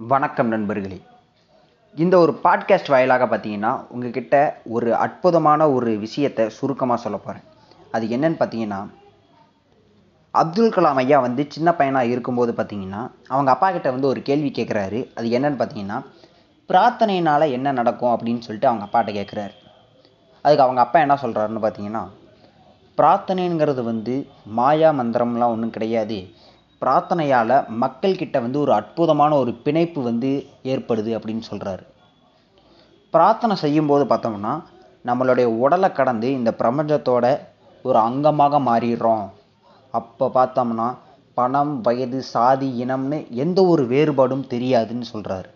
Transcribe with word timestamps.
வணக்கம் 0.00 0.48
நண்பர்களே. 0.48 1.02
இந்த 1.96 2.18
ஒரு 2.18 2.40
பாட்காஸ்ட் 2.44 2.88
வாயிலாக 2.88 3.26
பார்த்தீங்கன்னா 3.26 3.86
உங்ககிட்ட 3.88 4.60
ஒரு 4.64 4.94
அற்புதமான 4.94 5.70
ஒரு 5.70 5.98
விஷயத்தை 5.98 6.48
சுருக்கமாக 6.48 7.00
சொல்ல 7.00 7.16
போகிறேன் 7.16 7.44
அது 7.90 8.06
என்னன்னு 8.06 8.36
பார்த்தீங்கன்னா 8.38 8.86
அப்துல் 10.30 10.72
கலாம் 10.72 10.94
ஐயா 10.94 11.20
வந்து 11.20 11.46
சின்ன 11.48 11.74
பையனாக 11.74 12.06
இருக்கும்போது 12.06 12.52
பார்த்தீங்கன்னா 12.52 13.10
அவங்க 13.28 13.50
அப்பா 13.50 13.70
கிட்ட 13.70 13.90
வந்து 13.90 14.06
ஒரு 14.06 14.22
கேள்வி 14.22 14.48
கேட்குறாரு 14.48 15.10
அது 15.14 15.28
என்னன்னு 15.28 15.58
பார்த்தீங்கன்னா 15.58 16.04
பிரார்த்தனையினால் 16.68 17.50
என்ன 17.50 17.72
நடக்கும் 17.72 18.16
அப்படின்னு 18.16 18.38
சொல்லிட்டு 18.38 18.68
அவங்க 18.68 18.84
அப்பாட்ட 18.84 19.14
கேட்குறாரு 19.14 19.52
அதுக்கு 20.42 20.64
அவங்க 20.64 20.80
அப்பா 20.80 21.00
என்ன 21.00 21.14
சொல்கிறாருன்னு 21.14 21.64
பார்த்தீங்கன்னா 21.64 22.04
பிரார்த்தனைங்கிறது 22.96 23.82
வந்து 23.82 24.26
மாயா 24.44 24.90
மந்திரம்லாம் 24.90 25.52
ஒன்றும் 25.52 25.70
கிடையாது. 25.70 26.28
பிரார்த்தனையால் 26.82 27.54
மக்கள்கிட்ட 27.82 28.40
வந்து 28.40 28.60
ஒரு 28.60 28.72
அற்புதமான 28.72 29.36
ஒரு 29.36 29.52
பிணைப்பு 29.64 30.02
வந்து 30.02 30.30
ஏற்படுது 30.62 31.10
அப்படின்னு 31.18 31.44
சொல்கிறாரு 31.50 31.84
பிரார்த்தனை 33.10 33.56
செய்யும்போது 33.56 34.04
பார்த்தோம்னா 34.04 34.62
நம்மளுடைய 35.06 35.44
உடலை 35.44 35.92
கடந்து 35.92 36.32
இந்த 36.32 36.50
பிரபஞ்சத்தோட 36.58 37.26
ஒரு 37.82 37.98
அங்கமாக 37.98 38.58
மாறிடுறோம். 38.68 39.26
அப்போ 39.90 40.26
பார்த்தோம்னா 40.34 40.88
பணம் 41.34 41.80
வயது 41.80 42.22
சாதி 42.22 42.68
இனம்னு 42.84 43.18
எந்த 43.44 43.64
ஒரு 43.64 43.82
வேறுபாடும் 43.86 44.48
தெரியாதுன்னு 44.50 45.06
சொல்கிறாரு 45.12 45.48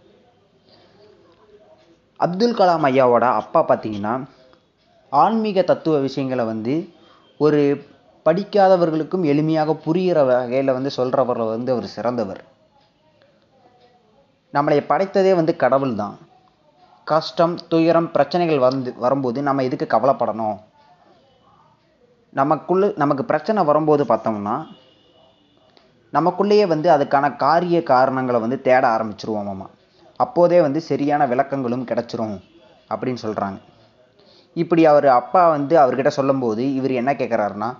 அப்துல் 2.17 2.59
கலாம் 2.59 2.87
ஐயாவோட 2.89 3.25
அப்பா 3.41 3.61
பார்த்தீங்கன்னா 3.69 4.15
ஆன்மீக 5.13 5.63
தத்துவ 5.63 5.99
விஷயங்களை 5.99 6.45
வந்து 6.45 6.75
ஒரு 7.39 7.61
படிக்காதவர்களுக்கும் 8.27 9.25
எளிமையாக 9.33 9.77
புரிகிற 9.85 10.19
வகையில் 10.27 10.75
வந்து 10.77 10.91
சொல்கிறவர் 10.97 11.41
வந்து 11.55 11.73
அவர் 11.75 11.95
சிறந்தவர். 11.95 12.43
நம்மளை 14.55 14.79
படைத்ததே 14.91 15.33
வந்து 15.39 15.53
கடவுள் 15.63 15.95
தான் 15.95 16.17
கஷ்டம் 17.07 17.55
துயரம் 17.69 18.11
பிரச்சனைகள் 18.11 18.65
வந்து 18.67 18.91
வரும்போது 19.05 19.39
நம்ம 19.43 19.63
எதுக்கு 19.69 19.87
கவலைப்படணும்? 19.95 20.59
நமக்குள்ள 22.41 22.93
நமக்கு 23.03 23.25
பிரச்சனை 23.25 23.65
வரும்போது 23.71 24.05
பார்த்தோம்னா 24.05 24.57
நமக்குள்ளேயே 26.13 26.67
வந்து 26.67 26.89
அதுக்கான 26.97 27.27
காரிய 27.37 27.79
காரணங்களை 27.93 28.39
வந்து 28.41 28.59
தேட 28.67 28.83
ஆரம்பிச்சிருவோமாமா. 28.97 29.67
அப்போதே 30.21 30.59
வந்து 30.61 30.81
சரியான 30.91 31.27
விளக்கங்களும் 31.27 31.87
கிடச்சிரும் 31.91 32.37
அப்படின்னு 32.93 33.21
சொல்கிறாங்க 33.27 33.59
இப்படி 34.57 34.83
அவர் 34.87 35.07
அப்பா 35.21 35.43
வந்து 35.57 35.75
அவர்கிட்ட 35.83 36.11
சொல்லும்போது 36.19 36.63
இவர் 36.75 36.93
என்ன 37.01 37.13
கேட்குறாருன்னா 37.13 37.71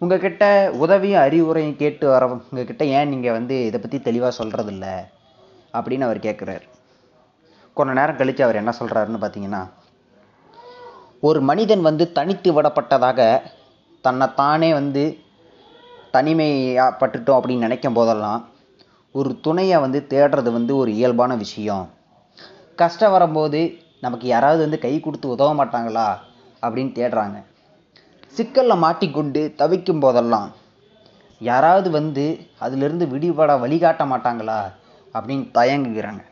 உங்ககிட்ட 0.00 0.70
உதவியும் 0.72 1.22
அறிவுரையும் 1.22 1.76
கேட்டு 1.76 2.06
வரவங்க 2.08 2.64
கிட்ட 2.64 2.84
ஏன் 2.84 3.08
நீங்கள் 3.08 3.32
வந்து 3.32 3.66
இதை 3.66 3.80
பற்றி 3.80 4.00
தெளிவாக 4.00 4.44
சொல்கிறதில்ல 4.44 4.86
அப்படின்னு 5.72 6.00
அவர் 6.00 6.18
கேட்குறாரு 6.18 6.66
கொஞ்ச 7.74 7.92
நேரம் 7.92 8.16
கழித்து 8.16 8.44
அவர் 8.44 8.56
என்ன 8.56 8.72
சொல்கிறாருன்னு 8.80 9.22
பார்த்தீங்கன்னா 9.24 9.62
ஒரு 11.20 11.40
மனிதன் 11.40 11.80
வந்து 11.80 12.12
தனித்து 12.12 12.50
விடப்பட்டதாக 12.52 13.40
தன்னைத்தானே 14.00 14.72
வந்து 14.72 15.18
தனிமையாப்பட்டுட்டோம் 16.12 17.38
அப்படின்னு 17.38 17.66
நினைக்கும் 17.68 17.92
போதெல்லாம் 17.92 18.48
ஒரு 19.12 19.40
துணையை 19.40 19.78
வந்து 19.80 20.06
தேடுறது 20.08 20.50
வந்து 20.52 20.76
ஒரு 20.76 20.90
இயல்பான 20.94 21.36
விஷயம். 21.36 21.84
கஷ்டம் 22.76 23.10
வரும்போது 23.10 23.60
நமக்கு 24.00 24.26
யாராவது 24.26 24.60
வந்து 24.62 24.78
கை 24.78 25.00
கொடுத்து 25.00 25.28
உதவ 25.28 25.64
மாட்டாங்களா 25.64 26.08
அப்படின்னு 26.62 26.92
தேடுறாங்க. 26.98 27.38
சிக்கலில் 28.38 28.82
மாட்டிக்கொண்டு 28.84 29.42
தவிக்கும் 29.60 30.02
போதெல்லாம் 30.04 30.48
யாராவது 31.40 31.88
வந்து 31.98 32.24
அதிலிருந்து 32.64 33.04
விடுபட 33.12 33.52
வழிகாட்ட 33.62 34.02
மாட்டாங்களா 34.12 34.58
அப்படின்னு 35.14 35.46
தயங்குகிறாங்க. 35.58 36.22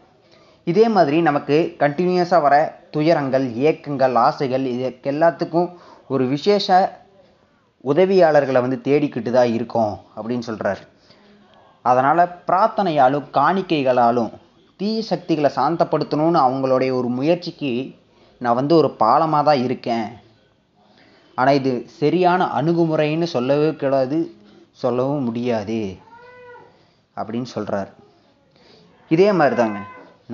இதே 0.67 0.85
மாதிரி 0.95 1.19
நமக்கு 1.29 1.57
கண்டினியூஸாக 1.83 2.45
வர 2.47 2.55
துயரங்கள் 2.95 3.47
ஏக்கங்கள் 3.69 4.17
ஆசைகள் 4.27 4.65
இது 4.73 4.89
எல்லாத்துக்கும் 5.13 5.69
ஒரு 6.15 6.25
விசேஷ 6.33 6.77
உதவியாளர்களை 7.85 8.61
வந்து 8.65 8.79
தேடிக்கிட்டு 8.87 9.31
தான் 9.37 9.55
இருக்கோம் 9.57 9.95
அப்படின்னு 10.17 10.47
சொல்கிறார் 10.49 10.83
அதனால் 11.85 12.33
பிரார்த்தனையாலும் 12.49 13.27
காணிக்கைகளாலும் 13.39 14.33
தீய 14.81 15.01
சக்திகளை 15.11 15.51
சாந்தப்படுத்தணும்னு 15.59 16.41
அவங்களுடைய 16.47 16.93
ஒரு 17.01 17.11
முயற்சிக்கு 17.19 17.73
நான் 18.41 18.59
வந்து 18.61 18.75
ஒரு 18.81 18.91
பாலமாக 19.03 19.45
தான் 19.49 19.63
இருக்கேன். 19.67 20.09
ஆனால் 21.39 21.59
இது 21.61 21.73
சரியான 22.01 22.45
அணுகுமுறைன்னு 22.59 23.27
சொல்லவே 23.35 23.71
கூடாது 23.75 24.19
சொல்லவும் 24.83 25.27
முடியாது 25.29 25.81
அப்படின்னு 27.17 27.49
சொல்கிறார் 27.55 27.91
இதே 29.11 29.29
மாதிரி 29.33 29.57
தாங்க 29.57 29.81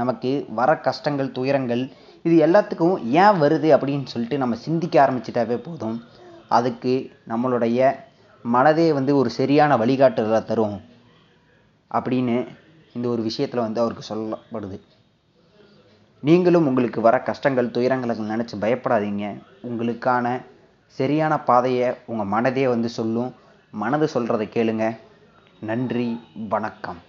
நமக்கு 0.01 0.31
வர 0.59 0.71
கஷ்டங்கள் 0.87 1.35
துயரங்கள் 1.39 1.83
இது 2.27 2.35
எல்லாத்துக்கும் 2.47 2.97
ஏன் 3.23 3.39
வருது 3.43 3.69
அப்படின்னு 3.75 4.07
சொல்லிட்டு 4.13 4.37
நம்ம 4.39 4.55
சிந்திக்க 4.67 4.95
ஆரம்பிச்சிட்டாவே 5.05 5.57
போதும். 5.57 5.99
அதுக்கு 6.49 6.93
நம்மளுடைய 7.29 7.81
மனதே 8.45 8.87
வந்து 8.99 9.13
ஒரு 9.17 9.31
சரியான 9.31 9.77
வழிகாட்டுதலை 9.77 10.41
தரும் 10.45 10.79
அப்படின்னு 11.91 12.37
இந்த 12.97 13.07
ஒரு 13.09 13.23
விஷயத்தில் 13.23 13.65
வந்து 13.65 13.83
அவருக்கு 13.83 14.05
சொல்லப்படுது. 14.13 14.79
நீங்களும் 16.21 16.67
உங்களுக்கு 16.67 17.01
வர 17.01 17.17
கஷ்டங்கள் 17.29 17.75
துயரங்களை 17.77 18.15
நினச்சி 18.33 18.57
பயப்படாதீங்க. 18.65 19.27
உங்களுக்கான 19.69 20.27
சரியான 20.93 21.41
பாதையை 21.41 21.95
உங்கள் 22.07 22.27
மனதே 22.27 22.69
வந்து 22.69 22.89
சொல்லும். 22.89 23.35
மனது 23.71 24.07
சொல்கிறத 24.15 24.45
கேளுங்க. 24.57 24.99
நன்றி 25.61 26.21
வணக்கம். 26.49 27.01